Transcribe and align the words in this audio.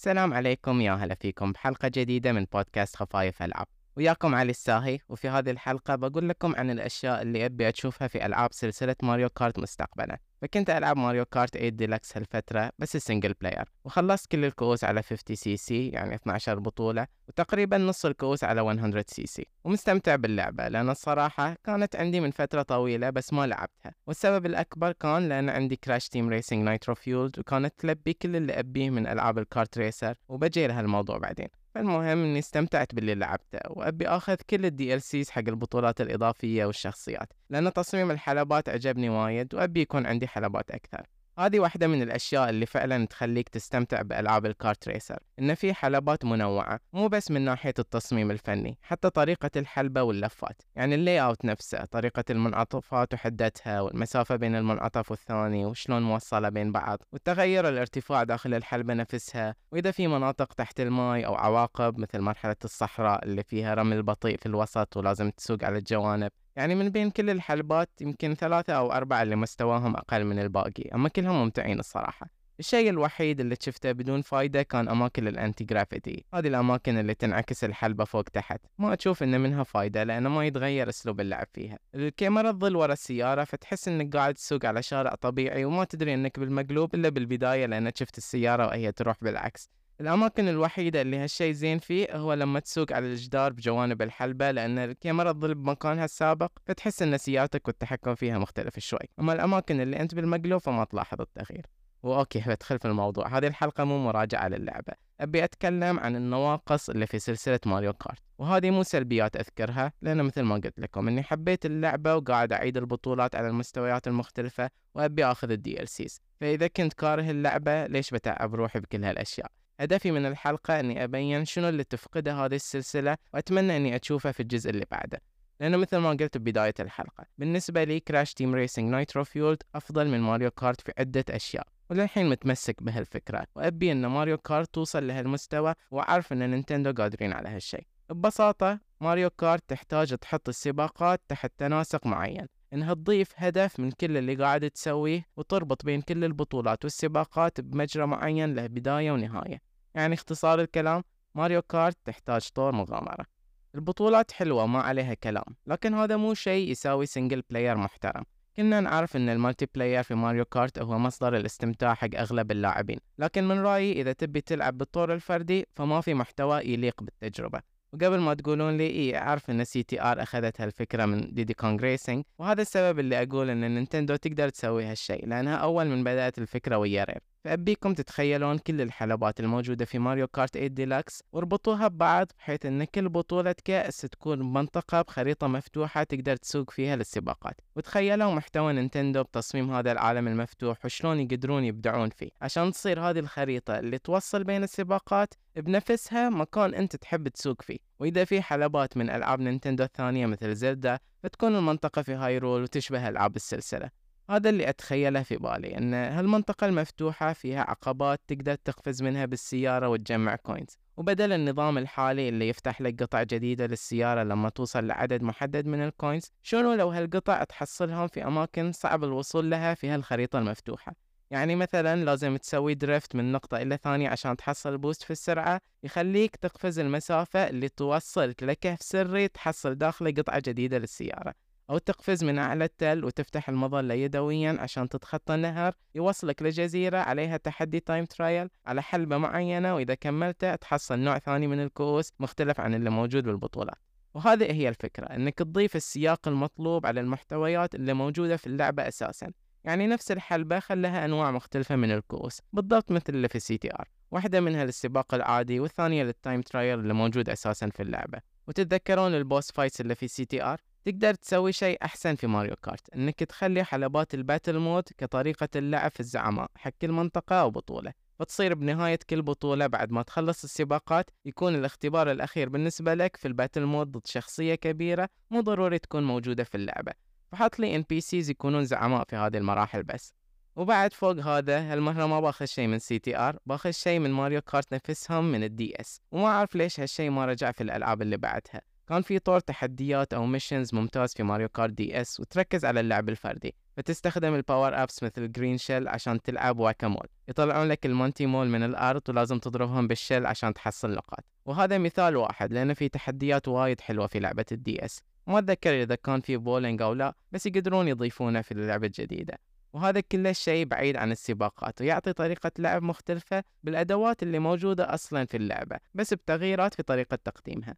السلام 0.00 0.34
عليكم 0.34 0.80
يا 0.80 0.92
هلا 0.92 1.14
فيكم 1.14 1.52
بحلقة 1.52 1.88
جديدة 1.88 2.32
من 2.32 2.46
بودكاست 2.52 2.96
خفايف 2.96 3.42
ألعاب 3.42 3.66
وياكم 4.00 4.34
علي 4.34 4.50
الساهي 4.50 4.98
وفي 5.08 5.28
هذه 5.28 5.50
الحلقة 5.50 5.94
بقول 5.94 6.28
لكم 6.28 6.54
عن 6.56 6.70
الأشياء 6.70 7.22
اللي 7.22 7.46
أبي 7.46 7.68
أشوفها 7.68 8.08
في 8.08 8.26
ألعاب 8.26 8.52
سلسلة 8.52 8.96
Mario 9.02 9.28
Kart 9.28 9.58
مستقبلا. 9.58 10.18
فكنت 10.42 10.70
ألعب 10.70 10.96
Mario 10.96 11.24
Kart 11.24 11.54
8 11.54 11.68
ديلكس 11.68 12.16
هالفترة 12.16 12.70
بس 12.78 12.96
ال 12.96 13.01
single 13.01 13.34
player 13.40 13.72
وخلصت 13.84 14.30
كل 14.30 14.44
الكؤوس 14.44 14.84
على 14.84 15.02
50 15.02 15.36
سي 15.36 15.56
سي 15.56 15.88
يعني 15.88 16.14
12 16.14 16.58
بطولة 16.58 17.06
وتقريبا 17.28 17.78
نص 17.78 18.06
الكؤوس 18.06 18.44
على 18.44 18.62
100 18.64 19.04
سي 19.08 19.26
سي 19.26 19.46
ومستمتع 19.64 20.16
باللعبة 20.16 20.68
لأن 20.68 20.90
الصراحة 20.90 21.56
كانت 21.64 21.96
عندي 21.96 22.20
من 22.20 22.30
فترة 22.30 22.62
طويلة 22.62 23.10
بس 23.10 23.32
ما 23.32 23.46
لعبتها. 23.46 23.94
والسبب 24.06 24.46
الأكبر 24.46 24.92
كان 24.92 25.28
لأن 25.28 25.48
عندي 25.48 25.76
Crash 25.76 26.08
Team 26.08 26.28
Racing 26.28 26.64
Nitro-Fueled 26.64 27.38
وكانت 27.38 27.74
تلبي 27.78 28.12
كل 28.12 28.36
اللي 28.36 28.58
أبيه 28.58 28.90
من 28.90 29.06
ألعاب 29.06 29.38
ال 29.38 29.46
kart 29.46 29.78
racer 29.78 30.14
وبجي 30.28 30.66
لها 30.66 30.80
الموضوع 30.80 31.18
بعدين. 31.18 31.59
فالمهم 31.74 32.04
إني 32.04 32.38
استمتعت 32.38 32.94
باللي 32.94 33.14
لعبته 33.14 33.58
وأبي 33.70 34.08
آخذ 34.08 34.34
كل 34.50 34.66
ال 34.66 35.02
DLCs 35.02 35.30
حق 35.30 35.42
البطولات 35.48 36.00
الإضافية 36.00 36.64
والشخصيات 36.64 37.32
لأن 37.50 37.72
تصميم 37.72 38.10
الحلبات 38.10 38.68
عجبني 38.68 39.08
وايد 39.08 39.54
وأبي 39.54 39.80
يكون 39.80 40.06
عندي 40.06 40.28
حلبات 40.28 40.70
أكثر. 40.70 41.06
هذه 41.40 41.60
واحدة 41.60 41.86
من 41.86 42.02
الأشياء 42.02 42.50
اللي 42.50 42.66
فعلا 42.66 43.06
تخليك 43.06 43.48
تستمتع 43.48 44.02
بألعاب 44.02 44.46
الكارت 44.46 44.88
ريسر 44.88 45.18
إن 45.38 45.54
في 45.54 45.74
حلبات 45.74 46.24
منوعة 46.24 46.80
مو 46.92 47.08
بس 47.08 47.30
من 47.30 47.40
ناحية 47.40 47.74
التصميم 47.78 48.30
الفني 48.30 48.78
حتى 48.82 49.10
طريقة 49.10 49.50
الحلبة 49.56 50.02
واللفات. 50.02 50.62
يعني 50.76 50.94
اللي 50.94 51.22
أوت 51.22 51.44
نفسه 51.44 51.84
طريقة 51.84 52.24
المنعطفات 52.30 53.14
وحدتها 53.14 53.80
والمسافة 53.80 54.36
بين 54.36 54.56
المنعطف 54.56 55.10
والثاني 55.10 55.66
وشلون 55.66 56.02
موصلة 56.02 56.48
بين 56.48 56.72
بعض 56.72 56.98
والتغير 57.12 57.68
الارتفاع 57.68 58.22
داخل 58.24 58.54
الحلبة 58.54 58.94
نفسها. 58.94 59.54
وإذا 59.72 59.90
في 59.90 60.06
مناطق 60.06 60.52
تحت 60.52 60.80
الماء 60.80 61.26
أو 61.26 61.34
عواقب 61.34 61.98
مثل 61.98 62.20
مرحلة 62.20 62.56
الصحراء 62.64 63.24
اللي 63.24 63.42
فيها 63.42 63.74
رمل 63.74 64.02
بطيء 64.02 64.36
في 64.36 64.46
الوسط 64.46 64.96
ولازم 64.96 65.30
تسوق 65.30 65.64
على 65.64 65.78
الجوانب 65.78 66.30
يعني 66.56 66.74
من 66.74 66.88
بين 66.88 67.10
كل 67.10 67.30
الحلبات 67.30 67.90
يمكن 68.00 68.34
ثلاثة 68.34 68.72
أو 68.72 68.92
أربعة 68.92 69.22
اللي 69.22 69.36
مستواهم 69.36 69.96
أقل 69.96 70.24
من 70.24 70.38
الباقي 70.38 70.82
أما 70.94 71.08
كلهم 71.08 71.42
ممتعين 71.42 71.78
الصراحة. 71.78 72.40
الشيء 72.60 72.90
الوحيد 72.90 73.40
اللي 73.40 73.56
شفته 73.60 73.92
بدون 73.92 74.22
فايدة 74.22 74.62
كان 74.62 74.88
أماكن 74.88 75.28
الأنتي 75.28 75.64
جرافيتي. 75.64 76.24
هذه 76.34 76.48
الأماكن 76.48 76.98
اللي 76.98 77.14
تنعكس 77.14 77.64
الحلبة 77.64 78.04
فوق 78.04 78.22
تحت. 78.22 78.60
ما 78.78 78.94
أشوف 78.94 79.22
إن 79.22 79.40
منها 79.40 79.62
فايدة 79.62 80.04
لأنه 80.04 80.28
ما 80.28 80.46
يتغير 80.46 80.88
أسلوب 80.88 81.20
اللعب 81.20 81.46
فيها. 81.52 81.78
الكاميرا 81.94 82.52
تظل 82.52 82.76
ورا 82.76 82.92
السيارة 82.92 83.44
فتحس 83.44 83.88
إنك 83.88 84.16
قاعد 84.16 84.34
تسوق 84.34 84.66
على 84.66 84.82
شارع 84.82 85.14
طبيعي 85.14 85.64
وما 85.64 85.84
تدري 85.84 86.14
إنك 86.14 86.38
بالمقلوب 86.38 86.94
إلا 86.94 87.08
بالبداية 87.08 87.66
لأنك 87.66 87.96
شفت 87.96 88.18
السيارة 88.18 88.66
وهي 88.66 88.92
تروح 88.92 89.16
بالعكس. 89.22 89.70
الأماكن 90.00 90.48
الوحيدة 90.48 91.00
اللي 91.02 91.16
هالشي 91.16 91.52
زين 91.52 91.78
فيه 91.78 92.16
هو 92.16 92.34
لما 92.34 92.60
تسوق 92.60 92.92
على 92.92 93.06
الجدار 93.06 93.52
بجوانب 93.52 94.02
الحلبة 94.02 94.50
لأن 94.50 94.78
الكاميرا 94.78 95.32
تظل 95.32 95.54
بمكانها 95.54 96.04
السابق 96.04 96.52
فتحس 96.66 97.02
أن 97.02 97.18
سيارتك 97.18 97.68
والتحكم 97.68 98.14
فيها 98.14 98.38
مختلف 98.38 98.78
شوي. 98.78 99.08
أما 99.20 99.32
الأماكن 99.32 99.80
اللي 99.80 100.00
أنت 100.00 100.14
بالمقلوب 100.14 100.60
فما 100.60 100.84
تلاحظ 100.84 101.20
التغيير. 101.20 101.66
و 102.02 102.10
okay 102.10 102.40
بدخل 102.46 102.78
في 102.78 102.84
الموضوع. 102.84 103.38
هذه 103.38 103.46
الحلقة 103.46 103.84
مو 103.84 103.98
مراجعة 103.98 104.48
للعبة. 104.48 104.92
أبي 105.20 105.44
أتكلم 105.44 106.00
عن 106.00 106.16
النواقص 106.16 106.90
اللي 106.90 107.06
في 107.06 107.18
سلسلة 107.18 107.60
Mario 107.66 107.92
Kart. 107.92 108.22
وهذه 108.38 108.70
مو 108.70 108.82
سلبيات 108.82 109.36
أذكرها 109.36 109.92
لأن 110.02 110.24
مثل 110.24 110.42
ما 110.42 110.54
قلت 110.54 110.80
لكم 110.80 111.08
أني 111.08 111.22
حبيت 111.22 111.66
اللعبة 111.66 112.16
وقاعد 112.16 112.52
أعيد 112.52 112.76
البطولات 112.76 113.34
على 113.34 113.48
المستويات 113.48 114.06
المختلفة 114.06 114.70
وأبي 114.94 115.24
أخذ 115.24 115.50
ال 115.50 115.88
DLCs 115.88 116.20
فإذا 116.40 116.66
كنت 116.66 116.92
كاره 116.92 117.30
اللعبة 117.30 117.86
ليش 117.86 118.10
بتعب 118.10 118.54
روحي 118.54 118.80
بكل 118.80 119.04
هالأشياء؟ 119.04 119.59
هدفي 119.80 120.10
من 120.10 120.26
الحلقة 120.26 120.80
أني 120.80 121.04
أبين 121.04 121.44
شنو 121.44 121.68
اللي 121.68 121.84
تفقده 121.84 122.34
هذه 122.34 122.54
السلسلة 122.54 123.16
وأتمنى 123.34 123.76
أني 123.76 123.96
أشوفه 123.96 124.32
في 124.32 124.40
الجزء 124.40 124.70
اللي 124.70 124.86
بعده 124.90 125.20
لأنه 125.60 125.76
مثل 125.76 125.96
ما 125.96 126.10
قلت 126.10 126.38
ببداية 126.38 126.74
الحلقة 126.80 127.26
بالنسبة 127.38 127.84
لي 127.84 128.00
Crash 128.00 128.34
Team 128.34 128.54
Racing 128.54 128.90
Nitro-Fueled 128.90 129.62
أفضل 129.74 130.08
من 130.08 130.20
Mario 130.20 130.50
Kart 130.50 130.80
في 130.80 130.92
عدة 130.98 131.24
أشياء 131.30 131.66
وللحين 131.90 132.28
متمسك 132.28 132.82
بهالفكرة 132.82 133.46
وأبي 133.54 133.92
أن 133.92 134.06
Mario 134.06 134.38
Kart 134.38 134.74
توصل 134.74 135.06
لهالمستوى 135.06 135.74
وأعرف 135.90 136.32
أن 136.32 136.50
Nintendo 136.50 136.92
قادرين 136.92 137.32
على 137.32 137.48
هالشيء. 137.48 137.86
ببساطة 138.10 138.80
Mario 139.00 139.30
Kart 139.30 139.62
تحتاج 139.68 140.16
تحط 140.18 140.48
السباقات 140.48 141.20
تحت 141.28 141.52
تناسق 141.58 142.06
معين 142.06 142.46
انها 142.72 142.94
تضيف 142.94 143.32
هدف 143.36 143.80
من 143.80 143.90
كل 143.90 144.16
اللي 144.16 144.34
قاعد 144.34 144.70
تسويه 144.70 145.26
وتربط 145.36 145.84
بين 145.84 146.00
كل 146.00 146.24
البطولات 146.24 146.84
والسباقات 146.84 147.60
بمجرى 147.60 148.06
معين 148.06 148.54
له 148.54 148.66
بداية 148.66 149.10
ونهاية. 149.12 149.69
يعني 149.94 150.14
اختصار 150.14 150.60
الكلام 150.60 151.04
Mario 151.34 151.62
Kart 151.62 151.96
تحتاج 152.04 152.48
طور 152.48 152.72
مغامرة. 152.72 153.26
البطولات 153.74 154.32
حلوة 154.32 154.66
ما 154.66 154.80
عليها 154.80 155.14
كلام 155.14 155.44
لكن 155.66 155.94
هذا 155.94 156.16
مو 156.16 156.34
شيء 156.34 156.70
يساوي 156.70 157.06
single 157.06 157.42
player 157.50 157.76
محترم. 157.76 158.24
كنا 158.56 158.80
نعرف 158.80 159.16
إن 159.16 159.28
ال 159.28 159.66
multiplayer 159.74 160.02
في 160.02 160.14
Mario 160.14 160.44
Kart 160.44 160.78
هو 160.78 160.98
مصدر 160.98 161.36
الاستمتاع 161.36 161.94
حق 161.94 162.08
أغلب 162.14 162.50
اللاعبين 162.50 162.98
لكن 163.18 163.48
من 163.48 163.58
رأيي 163.60 164.00
إذا 164.00 164.12
تبي 164.12 164.40
تلعب 164.40 164.78
بالطور 164.78 165.14
الفردي 165.14 165.66
فما 165.76 166.00
في 166.00 166.14
محتوى 166.14 166.60
يليق 166.60 167.02
بالتجربة. 167.02 167.60
وقبل 167.92 168.18
ما 168.18 168.34
تقولون 168.34 168.76
لي 168.76 168.86
إيه 168.86 169.18
أعرف 169.18 169.50
إن 169.50 169.64
CTR 169.64 170.22
أخذت 170.22 170.60
هالفكرة 170.60 171.06
من 171.06 171.34
Diddy 171.34 171.54
Kong 171.54 171.80
Racing 171.80 172.24
وهذا 172.38 172.62
السبب 172.62 172.98
اللي 172.98 173.22
أقول 173.22 173.50
إن 173.50 173.74
Nintendo 173.74 174.16
تقدر 174.16 174.48
تسوي 174.48 174.84
هالشيء 174.84 175.26
لأنها 175.26 175.56
أول 175.56 175.86
من 175.86 176.04
بدأت 176.04 176.38
الفكرة 176.38 176.78
ويا 176.78 177.04
Rare 177.04 177.18
فأبيكم 177.44 177.94
تتخيلون 177.94 178.58
كل 178.58 178.80
الحلبات 178.80 179.40
الموجودة 179.40 179.84
في 179.84 179.98
Mario 179.98 180.26
Kart 180.26 180.54
8 180.54 180.68
ديلكس 180.68 181.22
واربطوها 181.32 181.88
ببعض 181.88 182.26
بحيث 182.38 182.66
إن 182.66 182.84
كل 182.84 183.08
بطولة 183.08 183.54
كأس 183.64 184.00
تكون 184.00 184.38
بمنطقة 184.38 185.02
بخريطة 185.02 185.46
مفتوحة 185.46 186.02
تقدر 186.02 186.36
تسوق 186.36 186.70
فيها 186.70 186.96
للسباقات. 186.96 187.60
وتخيلوا 187.76 188.34
محتوى 188.34 188.72
Nintendo 188.72 189.22
بتصميم 189.22 189.74
هذا 189.74 189.92
العالم 189.92 190.28
المفتوح 190.28 190.84
وشلون 190.84 191.20
يقدرون 191.20 191.64
يبدعون 191.64 192.10
فيه. 192.10 192.30
عشان 192.42 192.72
تصير 192.72 193.00
هذه 193.00 193.18
الخريطة 193.18 193.78
اللي 193.78 193.98
توصل 193.98 194.44
بين 194.44 194.62
السباقات 194.62 195.34
بنفسها 195.56 196.28
مكان 196.30 196.74
أنت 196.74 196.96
تحب 196.96 197.28
تسوق 197.28 197.62
فيه. 197.62 197.78
وإذا 198.00 198.24
في 198.24 198.42
حلبات 198.42 198.96
من 198.96 199.10
ألعاب 199.10 199.40
Nintendo 199.40 199.84
الثانية 199.84 200.26
مثل 200.26 200.54
Zelda 200.54 200.98
فتكون 201.22 201.56
المنطقة 201.56 202.02
في 202.02 202.14
Hyrule 202.14 202.62
وتشبه 202.62 203.08
ألعاب 203.08 203.36
السلسلة. 203.36 203.99
هذا 204.30 204.50
اللي 204.50 204.68
أتخيله 204.68 205.22
في 205.22 205.36
بالي 205.36 205.78
أن 205.78 205.94
هالمنطقة 205.94 206.66
المفتوحة 206.66 207.32
فيها 207.32 207.60
عقبات 207.60 208.20
تقدر 208.28 208.54
تقفز 208.54 209.02
منها 209.02 209.26
بالسيارة 209.26 209.88
وتجمع 209.88 210.36
coins 210.36 210.78
وبدل 210.96 211.32
النظام 211.32 211.78
الحالي 211.78 212.28
اللي 212.28 212.48
يفتح 212.48 212.80
لك 212.80 213.02
قطع 213.02 213.22
جديدة 213.22 213.66
للسيارة 213.66 214.22
لما 214.22 214.48
توصل 214.48 214.86
لعدد 214.86 215.22
محدد 215.22 215.66
من 215.66 215.82
ال 215.82 215.90
coins 215.90 216.32
شنو 216.42 216.74
لو 216.74 216.88
هالقطع 216.88 217.44
تحصلهم 217.44 218.06
في 218.06 218.24
أماكن 218.26 218.72
صعب 218.72 219.04
الوصول 219.04 219.50
لها 219.50 219.74
في 219.74 219.88
هالخريطة 219.88 220.38
المفتوحة؟ 220.38 220.94
يعني 221.30 221.56
مثلا 221.56 222.04
لازم 222.04 222.36
تسوي 222.36 222.74
drift 222.74 223.16
من 223.16 223.32
نقطة 223.32 223.56
إلى 223.56 223.76
ثانية 223.76 224.08
عشان 224.08 224.36
تحصل 224.36 224.78
boost 224.78 225.02
في 225.02 225.10
السرعة 225.10 225.60
يخليك 225.82 226.36
تقفز 226.36 226.78
المسافة 226.78 227.48
اللي 227.48 227.68
توصلك 227.68 228.42
لكهف 228.42 228.82
سري 228.82 229.28
تحصل 229.28 229.74
داخله 229.74 230.10
قطعة 230.10 230.42
جديدة 230.46 230.78
للسيارة. 230.78 231.34
أو 231.70 231.78
تقفز 231.78 232.24
من 232.24 232.38
أعلى 232.38 232.64
التل 232.64 233.04
وتفتح 233.04 233.48
المظلة 233.48 233.94
يدويا 233.94 234.56
عشان 234.60 234.88
تتخطى 234.88 235.34
النهر 235.34 235.74
يوصلك 235.94 236.42
لجزيرة 236.42 236.98
عليها 236.98 237.36
تحدي 237.36 237.80
time 237.80 238.04
trial 238.04 238.48
على 238.66 238.82
حلبة 238.82 239.18
معينة 239.18 239.74
وإذا 239.74 239.94
كملته 239.94 240.54
تحصل 240.54 240.98
نوع 240.98 241.18
ثاني 241.18 241.46
من 241.46 241.60
الكؤوس 241.60 242.12
مختلف 242.20 242.60
عن 242.60 242.74
اللي 242.74 242.90
موجود 242.90 243.24
بالبطولات. 243.24 243.78
وهذه 244.14 244.52
هي 244.52 244.68
الفكرة 244.68 245.06
أنك 245.06 245.38
تضيف 245.38 245.76
السياق 245.76 246.28
المطلوب 246.28 246.86
على 246.86 247.00
المحتويات 247.00 247.74
اللي 247.74 247.94
موجودة 247.94 248.36
في 248.36 248.46
اللعبة 248.46 248.88
أساسا. 248.88 249.30
يعني 249.64 249.86
نفس 249.86 250.12
الحلبة 250.12 250.60
خلها 250.60 251.04
أنواع 251.04 251.30
مختلفة 251.30 251.76
من 251.76 251.90
الكؤوس 251.90 252.40
بالضبط 252.52 252.92
مثل 252.92 253.04
اللي 253.08 253.28
في 253.28 253.40
CTR 253.40 253.88
واحدة 254.10 254.40
منها 254.40 254.64
للسباق 254.64 255.14
العادي 255.14 255.60
والثانية 255.60 256.02
لل 256.02 256.15
time 256.15 256.40
trial 256.40 256.78
اللي 256.78 256.94
موجود 256.94 257.28
أساسا 257.28 257.68
في 257.68 257.82
اللعبة. 257.82 258.20
وتتذكرون 258.48 259.14
ال 259.14 259.22
boss 259.22 259.52
fights 259.52 259.80
اللي 259.80 259.94
في 259.94 260.08
CTR 260.08 260.60
تقدر 260.84 261.14
تسوي 261.14 261.52
شيء 261.52 261.78
أحسن 261.84 262.14
في 262.14 262.26
ماريو 262.26 262.56
كارت 262.56 262.94
إنك 262.94 263.14
تخلي 263.14 263.64
حلبات 263.64 264.14
ال 264.14 264.20
battle 264.20 264.58
mode 264.58 264.84
كطريقة 264.98 265.48
اللعب 265.56 265.90
في 265.90 266.00
الزعماء 266.00 266.50
حق 266.56 266.72
كل 266.80 266.92
منطقة 266.92 267.36
أو 267.36 267.50
بطولة 267.50 267.92
فتصير 268.20 268.54
بنهاية 268.54 268.98
كل 269.10 269.22
بطولة 269.22 269.66
بعد 269.66 269.90
ما 269.90 270.02
تخلص 270.02 270.44
السباقات 270.44 271.10
يكون 271.24 271.54
الاختبار 271.54 272.10
الأخير 272.10 272.48
بالنسبة 272.48 272.94
لك 272.94 273.16
في 273.16 273.28
ال 273.28 273.33
battle 273.33 273.64
mode 273.64 273.92
ضد 273.92 274.06
شخصية 274.06 274.54
كبيرة 274.54 275.08
مو 275.30 275.40
ضروري 275.40 275.78
تكون 275.78 276.02
موجودة 276.02 276.44
في 276.44 276.54
اللعبة. 276.54 276.92
فحط 277.32 277.58
لي 277.58 277.76
NPCs 277.76 278.30
يكونون 278.30 278.64
زعماء 278.64 279.04
في 279.08 279.16
هذه 279.16 279.36
المراحل 279.36 279.82
بس. 279.82 280.14
وبعد 280.56 280.92
فوق 280.92 281.16
هذا 281.16 281.72
هالمرة 281.72 282.06
ما 282.06 282.20
باخذ 282.20 282.44
شيء 282.44 282.66
من 282.66 282.78
CTR 282.78 283.38
باخذ 283.46 283.70
شيء 283.70 283.98
من 283.98 284.10
ماريو 284.10 284.40
كارت 284.40 284.74
نفسهم 284.74 285.32
من 285.32 285.44
ال 285.44 285.80
DS 285.80 286.00
وما 286.12 286.26
أعرف 286.26 286.54
ليش 286.56 286.80
هالشيء 286.80 287.10
ما 287.10 287.26
رجع 287.26 287.50
في 287.50 287.62
الألعاب 287.62 288.02
اللي 288.02 288.16
بعدها. 288.16 288.60
كان 288.90 289.02
في 289.02 289.18
طور 289.18 289.40
تحديات 289.40 290.14
أو 290.14 290.26
missions 290.26 290.74
ممتاز 290.74 291.14
في 291.14 291.22
ماريو 291.22 291.48
كارت 291.48 291.72
DS 291.72 292.20
وتركز 292.20 292.64
على 292.64 292.80
اللعب 292.80 293.08
الفردي. 293.08 293.54
فتستخدم 293.76 294.34
ال 294.34 294.42
power 294.42 294.82
ups 294.82 295.02
مثل 295.02 295.32
green 295.32 295.58
shell 295.58 295.88
عشان 295.88 296.22
تلعب 296.22 296.58
Whac-A-Mole. 296.58 297.06
يطلعون 297.28 297.68
لك 297.68 297.86
ال 297.86 297.93
Monty 297.93 298.26
Mole 298.26 298.48
من 298.48 298.62
الأرض 298.62 299.02
ولازم 299.08 299.38
تضربهم 299.38 299.88
بال 299.88 299.99
shell 299.99 300.26
عشان 300.26 300.54
تحصل 300.54 300.90
نقاط. 300.90 301.24
وهذا 301.44 301.78
مثال 301.78 302.16
واحد 302.16 302.52
لأن 302.52 302.74
في 302.74 302.88
تحديات 302.88 303.48
وايد 303.48 303.80
حلوة 303.80 304.06
في 304.06 304.20
لعبة 304.20 304.44
ال 304.52 304.84
DS. 304.84 305.02
ما 305.26 305.38
أتذكر 305.38 305.82
إذا 305.82 305.94
كان 305.94 306.20
في 306.20 306.36
بولينج 306.36 306.82
أو 306.82 306.92
لا 306.92 307.14
بس 307.32 307.46
يقدرون 307.46 307.88
يضيفونه 307.88 308.42
في 308.42 308.52
اللعبة 308.52 308.86
الجديدة. 308.86 309.38
وهذا 309.72 310.00
كل 310.00 310.26
الشيء 310.26 310.64
بعيد 310.64 310.96
عن 310.96 311.12
السباقات 311.12 311.80
ويعطي 311.80 312.12
طريقة 312.12 312.50
لعب 312.58 312.82
مختلفة 312.82 313.44
بالأدوات 313.62 314.22
اللي 314.22 314.38
موجودة 314.38 314.94
أصلا 314.94 315.24
في 315.24 315.36
اللعبة 315.36 315.76
بس 315.94 316.14
بتغييرات 316.14 316.74
في 316.74 316.82
طريقة 316.82 317.18
تقديمها. 317.24 317.76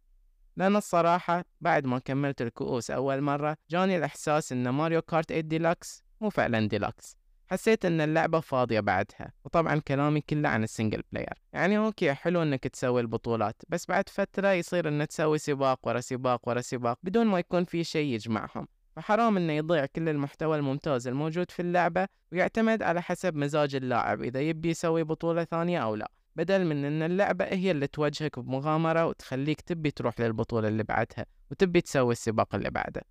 لأن 0.57 0.75
الصراحة 0.75 1.45
بعد 1.61 1.85
ما 1.85 1.99
كملت 1.99 2.41
الكؤوس 2.41 2.91
أول 2.91 3.21
مرة 3.21 3.57
جاني 3.69 3.97
الإحساس 3.97 4.51
إن 4.51 4.69
ماريو 4.69 5.01
كارت 5.01 5.29
8 5.29 5.41
ديلوكس 5.41 6.03
مو 6.21 6.29
فعلا 6.29 6.67
ديلوكس 6.67 7.17
حسيت 7.47 7.85
إن 7.85 8.01
اللعبة 8.01 8.39
فاضية 8.39 8.79
بعدها 8.79 9.31
وطبعا 9.45 9.79
كلامي 9.79 10.21
كله 10.21 10.49
عن 10.49 10.63
ال 10.63 10.69
single 10.69 11.03
player 11.11 11.33
يعني 11.53 11.77
okay 11.77 12.13
حلو 12.13 12.41
إنك 12.43 12.67
تسوي 12.67 13.01
البطولات 13.01 13.61
بس 13.69 13.85
بعد 13.85 14.09
فترة 14.09 14.47
يصير 14.51 14.87
إنك 14.87 15.07
تسوي 15.07 15.37
سباق 15.37 15.87
ورا 15.87 15.99
سباق 15.99 16.49
ورا 16.49 16.61
سباق 16.61 16.97
بدون 17.03 17.27
ما 17.27 17.39
يكون 17.39 17.63
في 17.63 17.83
شيء 17.83 18.13
يجمعهم. 18.13 18.67
فحرام 18.95 19.37
إنه 19.37 19.53
يضيع 19.53 19.85
كل 19.85 20.09
المحتوى 20.09 20.57
الممتاز 20.57 21.07
الموجود 21.07 21.51
في 21.51 21.61
اللعبة 21.61 22.07
ويعتمد 22.31 22.83
على 22.83 23.01
حسب 23.01 23.35
مزاج 23.35 23.75
اللاعب 23.75 24.21
إذا 24.21 24.41
يبي 24.41 24.69
يسوي 24.69 25.03
بطولة 25.03 25.43
ثانية 25.43 25.79
أو 25.79 25.95
لا. 25.95 26.11
بدل 26.35 26.65
من 26.65 26.85
إن 26.85 27.01
اللعبة 27.01 27.45
هي 27.45 27.71
اللي 27.71 27.87
توجهك 27.87 28.39
بمغامرة 28.39 29.05
وتخليك 29.05 29.61
تبي 29.61 29.91
تروح 29.91 30.19
للبطولة 30.19 30.67
اللي 30.67 30.83
بعدها 30.83 31.25
وتبي 31.51 31.81
تسوي 31.81 32.11
السباق 32.11 32.55
اللي 32.55 32.69
بعده. 32.69 33.01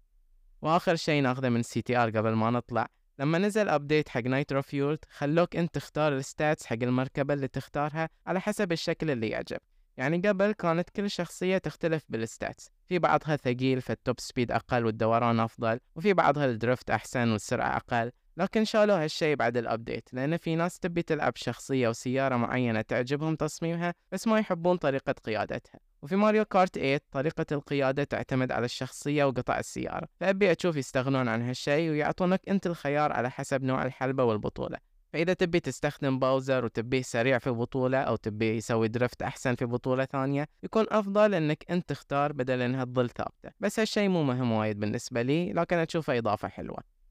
وآخر 0.63 0.97
شيء 0.97 1.23
ناخذه 1.23 1.49
من 1.49 1.63
CTR 1.63 2.11
قبل 2.11 2.33
ما 2.33 2.51
نطلع 2.51 2.87
لما 3.19 3.39
نزل 3.39 3.69
update 3.69 4.09
حق 4.09 4.21
Nitro-Fueled 4.21 4.99
خلوك 5.11 5.57
أنت 5.57 5.75
تختار 5.75 6.17
ال 6.17 6.25
stats 6.25 6.67
حق 6.67 6.77
المركبة 6.83 7.35
اللي 7.35 7.49
تختارها 7.49 8.09
على 8.27 8.41
حسب 8.41 8.73
الشكل 8.73 9.11
اللي 9.11 9.29
يعجب 9.29 9.59
يعني 9.97 10.19
قبل 10.29 10.53
كانت 10.53 10.91
كل 10.91 11.11
شخصية 11.11 11.59
تختلف 11.59 12.05
بال 12.09 12.26
stats 12.26 12.71
في 12.89 12.99
بعضها 12.99 13.37
ثقيل 13.37 13.81
فال 13.81 13.97
top 13.97 14.21
speed 14.21 14.53
أقل 14.53 14.87
والدوران 14.87 15.41
أفضل 15.41 15.81
وفي 15.97 16.13
بعضها 16.13 16.47
ال 16.47 16.54
drift 16.54 16.91
أحسن 16.91 17.29
والسرعة 17.29 17.77
أقل. 17.77 18.13
لكن 18.37 18.65
شالوا 18.65 19.05
هالشي 19.05 19.35
بعد 19.35 19.57
ال 19.57 19.65
update 19.65 20.15
لأن 20.15 20.37
في 20.37 20.57
ناس 20.57 20.79
تبي 20.79 21.03
تلعب 21.03 21.33
شخصية 21.37 21.89
وسيارة 21.89 22.37
معينة 22.37 22.81
تعجبهم 22.81 23.37
تصميمها 23.37 23.95
بس 24.13 24.29
ما 24.29 24.39
يحبون 24.39 24.77
طريقة 24.77 25.13
قيادتها. 25.13 25.81
وفي 26.03 26.17
ماريو 26.17 26.45
كارت 26.45 26.79
8 26.79 27.01
طريقة 27.11 27.47
القيادة 27.53 28.05
تعتمد 28.05 28.53
على 28.53 28.65
الشخصية 28.65 29.25
وقطع 29.25 29.59
السيارة 29.59 30.09
فأبي 30.21 30.53
أشوف 30.53 30.77
يستغنون 30.77 31.29
عن 31.29 31.43
هالشي 31.43 31.91
ويعطونك 31.91 32.41
أنت 32.49 32.67
الخيار 32.67 33.13
على 33.13 33.31
حسب 33.31 33.63
نوع 33.63 33.85
الحلبة 33.85 34.25
والبطولة. 34.25 34.79
فإذا 35.13 35.33
تبي 35.33 35.61
تستخدم 35.61 36.19
باوزر 36.19 36.65
وتبيه 36.65 37.03
سريع 37.03 37.39
في 37.39 37.51
بطولة 37.51 37.99
أو 37.99 38.17
تبي 38.17 38.57
يسوي 38.57 38.89
drift 38.89 39.23
أحسن 39.23 39.55
في 39.55 39.65
بطولة 39.65 40.05
ثانية 40.05 40.49
يكون 40.63 40.87
أفضل 40.89 41.35
إنك 41.35 41.65
أنت 41.71 41.89
تختار 41.89 42.33
بدل 42.33 42.61
إنها 42.61 42.85
تظل 42.85 43.11
ثابتة. 43.11 43.51
بس 43.61 43.79
هالشي 43.79 44.09
مو 44.09 44.23
مهم 44.23 44.53
وايد 44.53 44.81
بالنسبة 44.81 45.23
لي 45.23 45.53
لكن 45.53 45.77
أشوفه 45.77 46.19
إضافة 46.19 46.49
حلوة. 46.49 47.02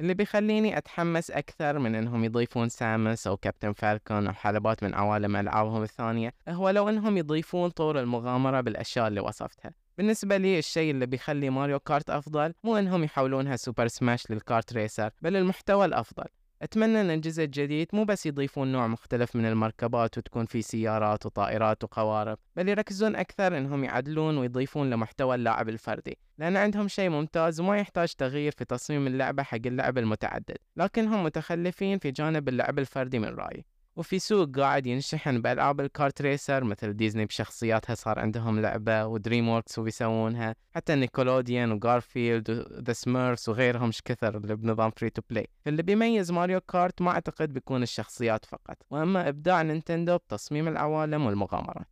اللي 0.00 0.14
بيخليني 0.14 0.78
أتحمس 0.78 1.30
أكثر 1.30 1.78
من 1.78 1.94
إنهم 1.94 2.24
يضيفون 2.24 2.68
سامس 2.68 3.26
أو 3.26 3.36
كابتن 3.36 3.72
فالكون 3.72 4.26
أو 4.26 4.32
حلبات 4.32 4.82
من 4.84 4.94
عوالم 4.94 5.36
ألعابهم 5.36 5.82
الثانية 5.82 6.34
هو 6.48 6.70
لو 6.70 6.88
إنهم 6.88 7.16
يضيفون 7.16 7.70
طور 7.70 8.00
المغامرة 8.00 8.60
بالأشياء 8.60 9.08
اللي 9.08 9.20
وصفتها. 9.20 9.70
بالنسبة 9.98 10.36
لي 10.36 10.58
الشيء 10.58 10.90
اللي 10.90 11.06
بيخلي 11.06 11.50
ماريو 11.50 11.78
كارت 11.78 12.10
أفضل 12.10 12.54
مو 12.64 12.76
إنهم 12.76 13.04
يحولونها 13.04 13.56
سوبر 13.56 13.86
سماش 13.88 14.30
لل 14.30 14.44
kart 14.44 14.72
racer 14.72 15.10
بل 15.22 15.36
المحتوى 15.36 15.84
الأفضل. 15.84 16.24
أتمنى 16.62 17.00
أن 17.00 17.10
الجزء 17.10 17.44
الجديد 17.44 17.88
مو 17.92 18.04
بس 18.04 18.26
يضيفون 18.26 18.72
نوع 18.72 18.86
مختلف 18.86 19.36
من 19.36 19.46
المركبات 19.46 20.18
وتكون 20.18 20.46
في 20.46 20.62
سيارات 20.62 21.26
وطائرات 21.26 21.84
وقوارب 21.84 22.38
بل 22.56 22.68
يركزون 22.68 23.16
أكثر 23.16 23.58
أنهم 23.58 23.84
يعدلون 23.84 24.38
ويضيفون 24.38 24.90
لمحتوى 24.90 25.34
اللاعب 25.34 25.68
الفردي 25.68 26.18
لأن 26.38 26.56
عندهم 26.56 26.88
شيء 26.88 27.08
ممتاز 27.08 27.60
وما 27.60 27.78
يحتاج 27.78 28.12
تغيير 28.14 28.52
في 28.52 28.64
تصميم 28.64 29.06
اللعبة 29.06 29.42
حق 29.42 29.58
اللعب 29.66 29.98
المتعدد 29.98 30.56
لكنهم 30.76 31.24
متخلفين 31.24 31.98
في 31.98 32.10
جانب 32.10 32.48
اللعب 32.48 32.78
الفردي 32.78 33.18
من 33.18 33.28
رأيي. 33.28 33.64
وفي 33.96 34.18
سوق 34.18 34.58
قاعد 34.58 34.86
ينشحن 34.86 35.42
بألعاب 35.42 35.80
ال 35.80 35.88
kart 35.88 36.22
racer 36.22 36.64
مثل 36.64 36.92
ديزني 36.92 37.26
بشخصياتها 37.26 37.94
صار 37.94 38.18
عندهم 38.18 38.60
لعبة 38.60 39.06
ودريم 39.06 39.48
ووركس 39.48 39.78
وبيسوونها 39.78 40.54
حتى 40.74 40.94
نيكولوديان 40.94 41.72
وغارفيلد 41.72 42.50
و 42.50 42.60
The 42.60 42.92
Smurfs 42.92 43.48
وغيرهم 43.48 43.90
كثر 44.04 44.36
اللي 44.36 44.56
بنظام 44.56 44.90
free 44.90 45.10
to 45.10 45.22
play 45.30 45.46
فاللي 45.64 45.82
بيميز 45.82 46.30
ماريو 46.32 46.60
كارت 46.60 47.02
ما 47.02 47.10
أعتقد 47.10 47.52
بيكون 47.52 47.82
الشخصيات 47.82 48.44
فقط. 48.44 48.76
وأما 48.90 49.28
إبداع 49.28 49.62
نينتندو 49.62 50.16
بتصميم 50.16 50.68
العوالم 50.68 51.26
والمغامرات. 51.26 51.86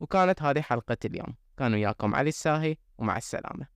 وكانت 0.00 0.42
هذه 0.42 0.60
حلقة 0.60 0.96
اليوم. 1.04 1.34
كان 1.56 1.74
وياكم 1.74 2.14
علي 2.14 2.28
الساهي 2.28 2.76
ومع 2.98 3.16
السلامة. 3.16 3.75